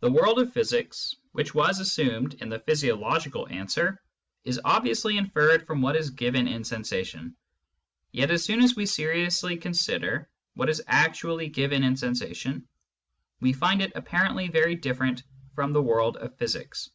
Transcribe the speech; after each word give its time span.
The 0.00 0.10
world 0.10 0.40
of 0.40 0.52
physics, 0.52 1.14
which 1.30 1.54
was 1.54 1.78
assumed 1.78 2.34
in 2.34 2.48
the 2.48 2.58
physiological 2.58 3.46
answer, 3.46 4.02
is 4.42 4.60
ob 4.64 4.84
viously 4.86 5.16
inferred 5.16 5.68
from 5.68 5.80
what 5.80 5.94
is 5.94 6.10
given 6.10 6.48
in 6.48 6.64
sensation; 6.64 7.36
yet 8.10 8.32
as 8.32 8.42
soon 8.42 8.60
as 8.64 8.74
we 8.74 8.86
seriously 8.86 9.56
consider 9.56 10.28
what 10.54 10.68
is 10.68 10.82
actually 10.88 11.48
given 11.48 11.84
in 11.84 11.96
sensation, 11.96 12.66
we 13.40 13.52
find 13.52 13.80
it 13.82 13.92
apparently 13.94 14.48
very 14.48 14.74
different 14.74 15.22
from 15.54 15.72
the 15.72 15.80
world 15.80 16.16
of 16.16 16.36
physics. 16.38 16.90